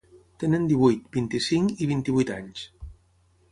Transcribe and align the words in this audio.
Tenen 0.43 0.63
divuit, 0.71 1.03
vint-i-cinc 1.17 1.85
i 1.87 1.91
vint-i-vuit 1.93 2.35
anys. 2.39 2.67